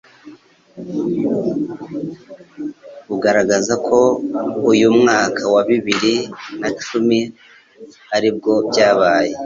bugaragaza 3.07 3.73
ko 3.87 3.99
mu 4.65 4.73
mwaka 4.99 5.41
wa 5.53 5.61
biriri 5.67 6.15
nacumi 6.59 7.19
aribwo 8.15 8.53
byabaye 8.69 9.33